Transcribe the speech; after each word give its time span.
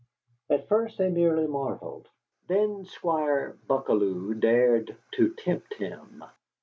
At 0.49 0.67
first 0.67 0.97
they 0.97 1.09
merely 1.11 1.45
marvelled. 1.45 2.07
Then 2.47 2.85
Squire 2.85 3.55
Buckalew 3.69 4.33
dared 4.39 4.97
to 5.11 5.31
tempt 5.35 5.75
him. 5.75 6.23